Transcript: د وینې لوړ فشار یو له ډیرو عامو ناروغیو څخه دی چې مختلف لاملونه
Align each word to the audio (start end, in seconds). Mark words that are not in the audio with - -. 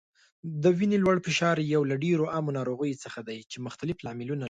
د 0.63 0.65
وینې 0.77 0.97
لوړ 1.03 1.17
فشار 1.27 1.57
یو 1.73 1.81
له 1.91 1.95
ډیرو 2.03 2.25
عامو 2.33 2.55
ناروغیو 2.57 3.01
څخه 3.03 3.19
دی 3.27 3.39
چې 3.51 3.57
مختلف 3.65 3.97
لاملونه 4.05 4.39